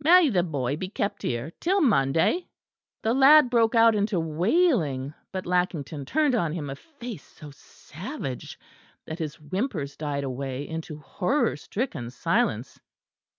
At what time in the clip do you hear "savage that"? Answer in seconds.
7.50-9.18